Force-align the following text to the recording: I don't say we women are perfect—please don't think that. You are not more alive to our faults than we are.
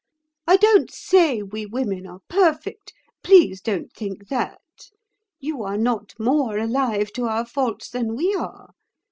I 0.47 0.57
don't 0.57 0.89
say 0.89 1.43
we 1.43 1.67
women 1.67 2.07
are 2.07 2.21
perfect—please 2.27 3.61
don't 3.61 3.93
think 3.93 4.29
that. 4.29 4.89
You 5.39 5.61
are 5.61 5.77
not 5.77 6.15
more 6.17 6.57
alive 6.57 7.13
to 7.13 7.25
our 7.25 7.45
faults 7.45 7.87
than 7.87 8.15
we 8.15 8.33
are. 8.33 8.71